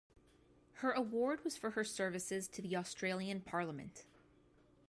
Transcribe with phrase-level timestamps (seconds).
[0.77, 4.05] Her award was for her services to the Australian Parliament.